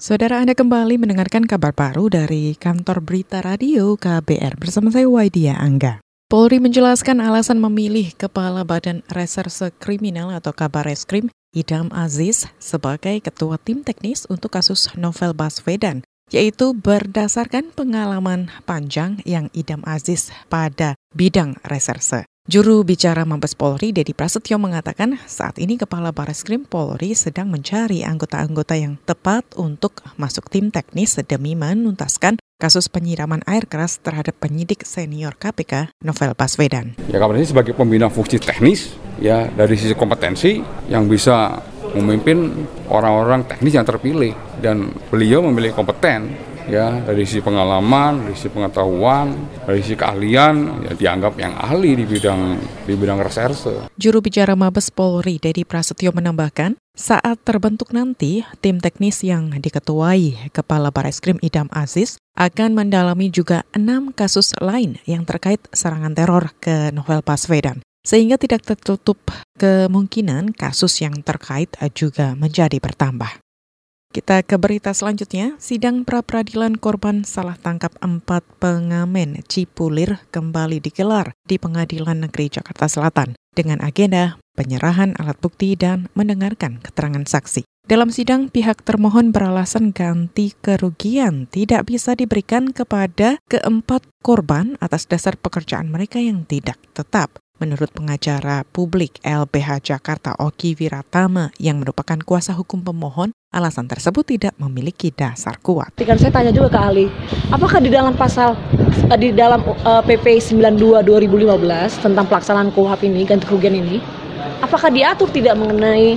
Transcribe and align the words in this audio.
Saudara 0.00 0.40
Anda 0.40 0.56
kembali 0.56 0.96
mendengarkan 0.96 1.44
kabar 1.44 1.76
baru 1.76 2.08
dari 2.08 2.56
kantor 2.56 3.04
berita 3.04 3.44
radio 3.44 4.00
KBR 4.00 4.56
bersama 4.56 4.88
saya 4.88 5.04
Waidia 5.04 5.60
Angga. 5.60 6.00
Polri 6.24 6.56
menjelaskan 6.56 7.20
alasan 7.20 7.60
memilih 7.60 8.16
Kepala 8.16 8.64
Badan 8.64 9.04
Reserse 9.12 9.68
Kriminal 9.76 10.32
atau 10.32 10.56
Kabar 10.56 10.88
Reskrim 10.88 11.28
Idam 11.52 11.92
Aziz 11.92 12.48
sebagai 12.56 13.20
ketua 13.20 13.60
tim 13.60 13.84
teknis 13.84 14.24
untuk 14.32 14.56
kasus 14.56 14.88
Novel 14.96 15.36
Baswedan, 15.36 16.00
yaitu 16.32 16.72
berdasarkan 16.72 17.68
pengalaman 17.76 18.48
panjang 18.64 19.20
yang 19.28 19.52
Idam 19.52 19.84
Aziz 19.84 20.32
pada 20.48 20.96
bidang 21.12 21.60
reserse. 21.68 22.29
Juru 22.50 22.82
bicara 22.82 23.22
Mabes 23.22 23.54
Polri, 23.54 23.94
Dedi 23.94 24.10
Prasetyo 24.10 24.58
mengatakan 24.58 25.22
saat 25.30 25.62
ini 25.62 25.78
Kepala 25.78 26.10
Bareskrim 26.10 26.66
Polri 26.66 27.14
sedang 27.14 27.46
mencari 27.46 28.02
anggota-anggota 28.02 28.74
yang 28.74 28.98
tepat 29.06 29.46
untuk 29.54 30.02
masuk 30.18 30.50
tim 30.50 30.74
teknis 30.74 31.14
demi 31.30 31.54
menuntaskan 31.54 32.42
kasus 32.58 32.90
penyiraman 32.90 33.46
air 33.46 33.70
keras 33.70 34.02
terhadap 34.02 34.34
penyidik 34.42 34.82
senior 34.82 35.38
KPK 35.38 35.94
Novel 36.02 36.34
Baswedan. 36.34 36.98
Ya 37.06 37.22
Kabar 37.22 37.38
ini 37.38 37.46
sebagai 37.46 37.70
pembina 37.70 38.10
fungsi 38.10 38.42
teknis 38.42 38.98
ya 39.22 39.46
dari 39.46 39.78
sisi 39.78 39.94
kompetensi 39.94 40.58
yang 40.90 41.06
bisa 41.06 41.54
memimpin 41.94 42.66
orang-orang 42.90 43.46
teknis 43.46 43.78
yang 43.78 43.86
terpilih 43.86 44.34
dan 44.58 44.90
beliau 45.06 45.38
memilih 45.46 45.70
kompeten 45.70 46.49
ya 46.70 47.02
dari 47.02 47.26
sisi 47.26 47.42
pengalaman, 47.42 48.24
dari 48.24 48.34
sisi 48.38 48.48
pengetahuan, 48.48 49.34
dari 49.66 49.82
sisi 49.82 49.98
keahlian 49.98 50.86
ya 50.86 50.92
dianggap 50.94 51.34
yang 51.36 51.52
ahli 51.58 51.98
di 51.98 52.06
bidang 52.06 52.56
di 52.86 52.94
bidang 52.94 53.18
reserse. 53.18 53.90
Juru 53.98 54.22
bicara 54.22 54.54
Mabes 54.54 54.88
Polri 54.94 55.42
Dedi 55.42 55.66
Prasetyo 55.66 56.14
menambahkan, 56.14 56.78
saat 56.94 57.40
terbentuk 57.42 57.96
nanti, 57.96 58.46
tim 58.60 58.76
teknis 58.76 59.24
yang 59.26 59.50
diketuai 59.56 60.52
Kepala 60.54 60.92
Bareskrim 60.94 61.40
Idam 61.42 61.66
Aziz 61.74 62.20
akan 62.38 62.76
mendalami 62.76 63.32
juga 63.32 63.66
enam 63.72 64.12
kasus 64.14 64.52
lain 64.60 65.00
yang 65.08 65.24
terkait 65.24 65.60
serangan 65.74 66.12
teror 66.12 66.52
ke 66.60 66.94
Novel 66.94 67.24
Baswedan. 67.24 67.82
Sehingga 68.00 68.40
tidak 68.40 68.64
tertutup 68.64 69.20
kemungkinan 69.60 70.56
kasus 70.56 71.04
yang 71.04 71.20
terkait 71.20 71.72
juga 71.92 72.32
menjadi 72.32 72.80
bertambah. 72.80 73.28
Kita 74.10 74.42
ke 74.42 74.58
berita 74.58 74.90
selanjutnya, 74.90 75.54
sidang 75.62 76.02
pra-peradilan 76.02 76.82
korban 76.82 77.22
salah 77.22 77.54
tangkap 77.54 77.94
empat 78.02 78.42
pengamen 78.58 79.38
Cipulir 79.46 80.18
kembali 80.34 80.82
digelar 80.82 81.30
di 81.46 81.62
Pengadilan 81.62 82.26
Negeri 82.26 82.50
Jakarta 82.50 82.90
Selatan 82.90 83.38
dengan 83.54 83.78
agenda 83.78 84.34
penyerahan 84.58 85.14
alat 85.14 85.38
bukti 85.38 85.78
dan 85.78 86.10
mendengarkan 86.18 86.82
keterangan 86.82 87.22
saksi. 87.22 87.62
Dalam 87.86 88.10
sidang, 88.10 88.50
pihak 88.50 88.82
termohon 88.82 89.30
beralasan 89.30 89.94
ganti 89.94 90.58
kerugian 90.58 91.46
tidak 91.46 91.86
bisa 91.86 92.18
diberikan 92.18 92.74
kepada 92.74 93.38
keempat 93.46 94.10
korban 94.26 94.74
atas 94.82 95.06
dasar 95.06 95.38
pekerjaan 95.38 95.86
mereka 95.86 96.18
yang 96.18 96.42
tidak 96.50 96.82
tetap. 96.98 97.38
Menurut 97.60 97.92
pengacara 97.92 98.64
publik 98.74 99.20
LBH 99.20 99.84
Jakarta 99.84 100.32
Oki 100.40 100.74
Wiratama 100.74 101.52
yang 101.60 101.84
merupakan 101.84 102.16
kuasa 102.24 102.56
hukum 102.56 102.80
pemohon, 102.80 103.36
alasan 103.50 103.90
tersebut 103.90 104.22
tidak 104.22 104.54
memiliki 104.62 105.10
dasar 105.10 105.58
kuat. 105.58 105.90
Kan 105.98 106.18
saya 106.18 106.30
tanya 106.30 106.54
juga 106.54 106.70
ke 106.70 106.78
ahli, 106.78 107.06
apakah 107.50 107.82
di 107.82 107.90
dalam 107.90 108.14
pasal 108.14 108.54
eh, 109.10 109.18
di 109.18 109.34
dalam 109.34 109.60
uh, 109.66 110.02
PP 110.06 110.38
92 110.38 111.02
2015 111.02 112.06
tentang 112.06 112.24
pelaksanaan 112.30 112.70
KUHP 112.70 113.10
ini 113.10 113.26
ganti 113.26 113.44
kerugian 113.50 113.74
ini, 113.74 113.98
apakah 114.62 114.88
diatur 114.94 115.26
tidak 115.34 115.58
mengenai 115.58 116.14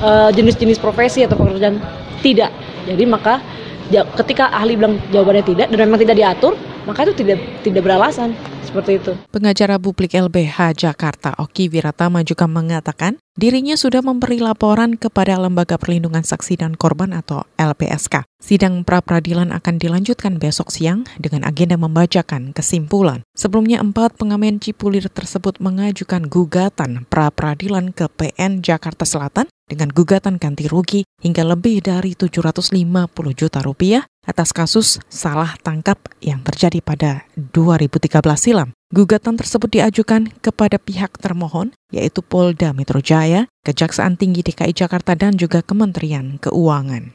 eh, 0.00 0.30
jenis-jenis 0.30 0.78
uh, 0.78 0.82
profesi 0.82 1.26
atau 1.26 1.34
pekerjaan? 1.34 1.82
Tidak. 2.22 2.50
Jadi 2.86 3.04
maka 3.08 3.42
ketika 3.90 4.54
ahli 4.54 4.78
bilang 4.78 5.02
jawabannya 5.10 5.44
tidak 5.44 5.66
dan 5.74 5.78
memang 5.90 5.98
tidak 5.98 6.16
diatur, 6.22 6.52
maka 6.86 7.08
itu 7.08 7.14
tidak 7.18 7.38
tidak 7.66 7.82
beralasan 7.82 8.36
seperti 8.62 9.02
itu. 9.02 9.12
Pengacara 9.34 9.82
publik 9.82 10.14
LBH 10.14 10.78
Jakarta 10.78 11.34
Oki 11.42 11.66
Wiratama 11.66 12.22
juga 12.22 12.46
mengatakan 12.46 13.18
dirinya 13.38 13.78
sudah 13.78 14.02
memberi 14.02 14.42
laporan 14.42 14.98
kepada 14.98 15.38
Lembaga 15.38 15.78
Perlindungan 15.78 16.26
Saksi 16.26 16.58
dan 16.58 16.74
Korban 16.74 17.14
atau 17.14 17.46
LPSK. 17.60 18.26
Sidang 18.40 18.82
pra-peradilan 18.82 19.52
akan 19.52 19.76
dilanjutkan 19.76 20.40
besok 20.40 20.72
siang 20.72 21.04
dengan 21.20 21.44
agenda 21.44 21.76
membacakan 21.76 22.56
kesimpulan. 22.56 23.20
Sebelumnya 23.36 23.78
empat 23.84 24.16
pengamen 24.16 24.58
Cipulir 24.58 25.06
tersebut 25.12 25.60
mengajukan 25.60 26.26
gugatan 26.26 27.04
pra-peradilan 27.06 27.92
ke 27.92 28.08
PN 28.08 28.64
Jakarta 28.64 29.04
Selatan 29.04 29.46
dengan 29.70 29.94
gugatan 29.94 30.42
ganti 30.42 30.66
rugi 30.66 31.06
hingga 31.22 31.46
lebih 31.46 31.84
dari 31.84 32.18
750 32.18 32.74
juta 33.38 33.62
rupiah 33.62 34.02
atas 34.26 34.50
kasus 34.50 34.98
salah 35.06 35.54
tangkap 35.62 36.02
yang 36.18 36.42
terjadi 36.42 36.82
pada 36.82 37.24
2013 37.38 38.10
silam. 38.34 38.74
Gugatan 38.90 39.38
tersebut 39.38 39.70
diajukan 39.70 40.34
kepada 40.42 40.74
pihak 40.74 41.14
termohon, 41.22 41.70
yaitu 41.94 42.26
Polda 42.26 42.74
Metro 42.74 42.98
Jaya, 42.98 43.46
Kejaksaan 43.62 44.18
Tinggi 44.18 44.42
DKI 44.42 44.74
Jakarta, 44.74 45.14
dan 45.14 45.38
juga 45.38 45.62
Kementerian 45.62 46.42
Keuangan. 46.42 47.14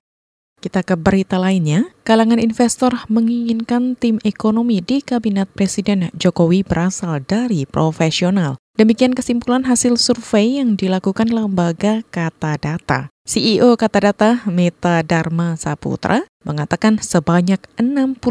Kita 0.63 0.88
ke 0.88 0.96
berita 0.96 1.36
lainnya, 1.36 1.91
kalangan 2.08 2.40
investor 2.40 2.96
menginginkan 3.12 4.00
tim 4.00 4.24
ekonomi 4.24 4.80
di 4.80 5.03
Kabinet 5.03 5.52
Presiden 5.52 6.08
Jokowi 6.16 6.63
berasal 6.63 7.19
dari 7.28 7.68
profesional. 7.68 8.56
Demikian 8.80 9.12
kesimpulan 9.12 9.68
hasil 9.68 10.00
survei 10.00 10.63
yang 10.63 10.80
dilakukan 10.80 11.28
lembaga 11.28 12.07
Kata 12.07 12.56
Data. 12.56 13.12
CEO 13.25 13.74
Kata 13.74 14.06
Data 14.06 14.30
Meta 14.46 15.02
Dharma 15.02 15.58
Saputra 15.58 16.22
mengatakan 16.46 17.02
sebanyak 17.02 17.58
65 17.74 18.22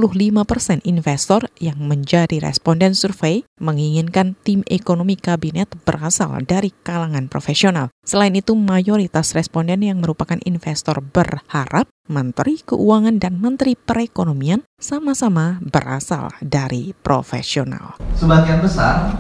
persen 0.46 0.78
investor 0.86 1.50
yang 1.58 1.82
menjadi 1.82 2.38
responden 2.38 2.94
survei 2.94 3.42
menginginkan 3.58 4.38
tim 4.46 4.62
ekonomi 4.70 5.18
kabinet 5.18 5.66
berasal 5.82 6.38
dari 6.46 6.70
kalangan 6.86 7.26
profesional. 7.26 7.90
Selain 8.06 8.38
itu, 8.38 8.54
mayoritas 8.54 9.34
responden 9.34 9.82
yang 9.82 9.98
merupakan 9.98 10.38
investor 10.46 11.02
berharap 11.02 11.90
Menteri 12.06 12.62
Keuangan 12.62 13.18
dan 13.18 13.42
Menteri 13.42 13.74
Perekonomian 13.74 14.62
sama-sama 14.78 15.58
berasal 15.58 16.30
dari 16.38 16.94
profesional. 17.02 17.98
Sebagian 18.14 18.62
besar 18.62 19.10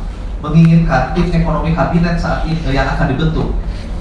menginginkan 0.44 1.16
tim 1.16 1.32
ekonomi 1.32 1.72
kabinet 1.72 2.20
saat 2.20 2.44
ini 2.44 2.60
yang 2.68 2.84
akan 2.84 3.16
dibentuk 3.16 3.48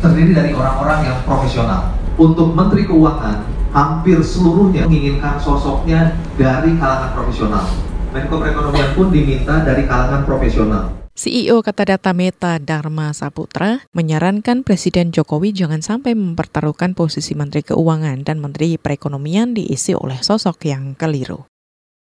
terdiri 0.03 0.35
dari 0.35 0.51
orang-orang 0.51 1.07
yang 1.07 1.17
profesional. 1.23 1.95
Untuk 2.19 2.51
Menteri 2.51 2.83
Keuangan, 2.83 3.47
hampir 3.71 4.19
seluruhnya 4.19 4.85
menginginkan 4.85 5.39
sosoknya 5.39 6.13
dari 6.35 6.75
kalangan 6.75 7.15
profesional. 7.15 7.65
Menko 8.13 8.37
Perekonomian 8.37 8.91
pun 8.93 9.09
diminta 9.09 9.63
dari 9.65 9.87
kalangan 9.89 10.21
profesional. 10.27 10.83
CEO 11.13 11.61
Kata 11.61 11.93
Data 11.93 12.09
Meta 12.13 12.57
Dharma 12.57 13.13
Saputra 13.13 13.85
menyarankan 13.93 14.65
Presiden 14.65 15.13
Jokowi 15.13 15.53
jangan 15.53 15.81
sampai 15.81 16.17
mempertaruhkan 16.17 16.97
posisi 16.97 17.37
Menteri 17.37 17.61
Keuangan 17.65 18.25
dan 18.25 18.41
Menteri 18.41 18.77
Perekonomian 18.81 19.53
diisi 19.53 19.93
oleh 19.93 20.21
sosok 20.21 20.65
yang 20.69 20.97
keliru. 20.97 21.45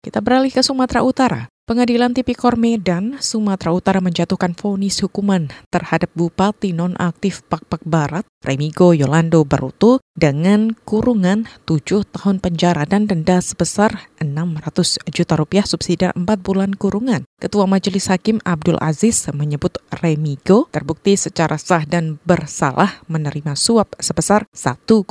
Kita 0.04 0.20
beralih 0.20 0.52
ke 0.52 0.64
Sumatera 0.64 1.04
Utara. 1.04 1.53
Pengadilan 1.64 2.12
Tipikor 2.12 2.60
Medan, 2.60 3.24
Sumatera 3.24 3.72
Utara 3.72 4.04
menjatuhkan 4.04 4.52
vonis 4.52 5.00
hukuman 5.00 5.48
terhadap 5.72 6.12
Bupati 6.12 6.76
nonaktif 6.76 7.40
Pakpak 7.48 7.88
Barat, 7.88 8.28
Remigo 8.44 8.92
Yolando 8.92 9.48
Baruto, 9.48 10.04
dengan 10.12 10.76
kurungan 10.84 11.48
7 11.64 12.04
tahun 12.04 12.44
penjara 12.44 12.84
dan 12.84 13.08
denda 13.08 13.40
sebesar 13.40 14.12
600 14.20 15.08
juta 15.08 15.40
rupiah 15.40 15.64
subsidi 15.64 16.12
4 16.12 16.20
bulan 16.44 16.76
kurungan. 16.76 17.24
Ketua 17.40 17.64
Majelis 17.64 18.12
Hakim 18.12 18.44
Abdul 18.44 18.76
Aziz 18.84 19.24
menyebut 19.32 19.80
Remigo 20.04 20.68
terbukti 20.68 21.16
secara 21.16 21.56
sah 21.56 21.88
dan 21.88 22.20
bersalah 22.28 23.00
menerima 23.08 23.56
suap 23.56 23.96
sebesar 24.04 24.44
1,6 24.52 25.08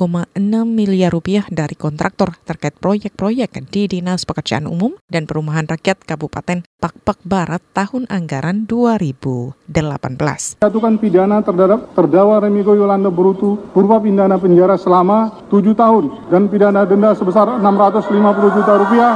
miliar 0.68 1.16
rupiah 1.16 1.48
dari 1.48 1.80
kontraktor 1.80 2.36
terkait 2.44 2.76
proyek-proyek 2.76 3.72
di 3.72 3.88
Dinas 3.88 4.28
Pekerjaan 4.28 4.68
Umum 4.68 5.00
dan 5.08 5.24
Perumahan 5.24 5.64
Rakyat 5.64 6.04
Kabupaten 6.04 6.41
Kabupaten 6.42 6.66
Pakpak 6.82 7.22
Barat 7.22 7.62
tahun 7.70 8.10
anggaran 8.10 8.66
2018. 8.66 10.58
Jatuhkan 10.58 10.98
pidana 10.98 11.38
terhadap 11.38 11.94
terdakwa 11.94 12.42
Remigo 12.42 12.74
Yolanda 12.74 13.14
Brutu 13.14 13.62
berupa 13.70 14.02
pidana 14.02 14.42
penjara 14.42 14.74
selama 14.74 15.46
7 15.46 15.70
tahun 15.70 16.04
dan 16.34 16.50
pidana 16.50 16.82
denda 16.82 17.14
sebesar 17.14 17.62
650 17.62 18.58
juta 18.58 18.72
rupiah 18.74 19.14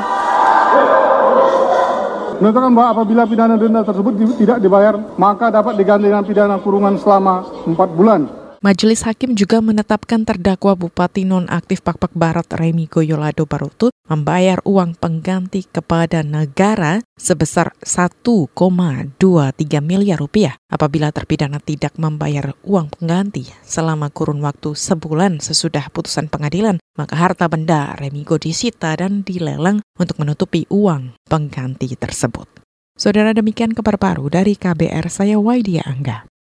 menentukan 2.39 2.71
bahwa 2.79 2.89
apabila 2.95 3.27
pidana 3.27 3.59
denda 3.59 3.83
tersebut 3.83 4.15
tidak 4.39 4.63
dibayar, 4.63 4.95
maka 5.19 5.51
dapat 5.51 5.75
diganti 5.83 6.07
dengan 6.07 6.23
pidana 6.23 6.63
kurungan 6.63 6.95
selama 6.95 7.43
4 7.67 7.75
bulan. 7.91 8.46
Majelis 8.65 9.05
Hakim 9.05 9.37
juga 9.37 9.61
menetapkan 9.61 10.25
terdakwa 10.25 10.73
Bupati 10.73 11.29
Nonaktif 11.29 11.85
Pakpak 11.85 12.17
Barat 12.17 12.49
Remi 12.57 12.89
Goyolado 12.89 13.45
Barutu 13.45 13.93
membayar 14.09 14.65
uang 14.65 14.97
pengganti 14.97 15.69
kepada 15.69 16.25
negara 16.25 17.05
sebesar 17.21 17.77
1,23 17.85 18.57
miliar 19.85 20.17
rupiah 20.17 20.57
apabila 20.73 21.13
terpidana 21.13 21.61
tidak 21.61 21.99
membayar 22.01 22.57
uang 22.65 22.97
pengganti 22.97 23.51
selama 23.61 24.09
kurun 24.09 24.41
waktu 24.41 24.73
sebulan 24.73 25.45
sesudah 25.45 25.93
putusan 25.93 26.33
pengadilan, 26.33 26.81
maka 26.97 27.19
harta 27.19 27.51
benda 27.53 27.93
Remigo 28.01 28.41
disita 28.41 28.97
dan 28.97 29.21
dilelang 29.21 29.85
untuk 30.01 30.17
menutupi 30.17 30.65
uang 30.73 31.13
pengganti 31.29 31.93
tersebut. 31.93 32.49
Saudara 32.97 33.37
demikian 33.37 33.77
kabar 33.77 34.01
baru 34.01 34.33
dari 34.33 34.57
KBR 34.57 35.13
saya 35.13 35.37
Waidia 35.37 35.85
Angga. 35.85 36.25